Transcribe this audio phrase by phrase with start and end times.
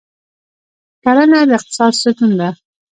[1.03, 2.49] کرهڼه د اقتصاد ستون دی